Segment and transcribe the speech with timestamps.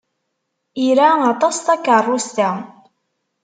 [0.87, 2.49] Ira aṭas takeṛṛust-a.